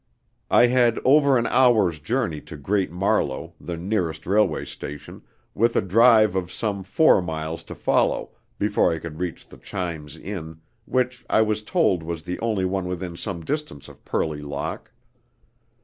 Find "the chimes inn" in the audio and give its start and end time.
9.47-10.59